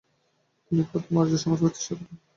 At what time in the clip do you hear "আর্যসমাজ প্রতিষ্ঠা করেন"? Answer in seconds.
1.21-2.15